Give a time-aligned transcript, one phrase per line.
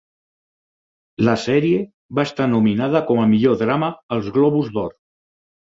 [1.27, 1.83] La sèrie
[2.21, 4.95] va estar nominada com a millor drama als Globus d'Or.